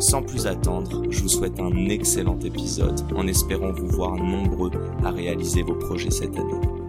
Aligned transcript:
Sans 0.00 0.22
plus 0.22 0.46
attendre, 0.46 1.02
je 1.10 1.20
vous 1.20 1.28
souhaite 1.28 1.60
un 1.60 1.90
excellent 1.90 2.38
épisode 2.40 3.02
en 3.14 3.26
espérant 3.26 3.70
vous 3.70 3.86
voir 3.86 4.16
nombreux 4.16 4.70
à 5.04 5.10
réaliser 5.10 5.62
vos 5.62 5.74
projets 5.74 6.10
cette 6.10 6.38
année. 6.38 6.79